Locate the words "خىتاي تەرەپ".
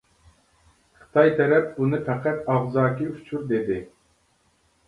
1.01-1.69